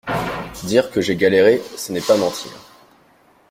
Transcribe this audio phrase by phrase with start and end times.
[0.65, 2.49] Dire que j’ai galéré, ce n’est pas mentir.